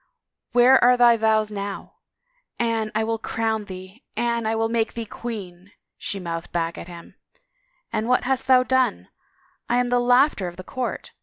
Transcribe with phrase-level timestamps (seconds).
[0.53, 1.97] Where are thy vows now?
[2.27, 6.75] * Anne, I will crown thee— Anne, I will make thee queen 1 '"she mouthed back
[6.75, 7.13] at him."
[7.93, 9.09] And what hast thou done?...
[9.69, 11.11] I am the laughter of the court.